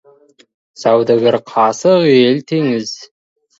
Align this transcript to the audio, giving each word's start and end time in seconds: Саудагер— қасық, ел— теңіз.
Саудагер— 0.83 1.37
қасық, 1.53 2.09
ел— 2.25 2.43
теңіз. 2.55 2.99